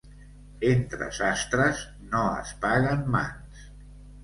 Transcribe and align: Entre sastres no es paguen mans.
Entre 0.69 1.09
sastres 1.17 1.85
no 2.15 2.25
es 2.41 2.55
paguen 2.67 3.07
mans. 3.19 3.71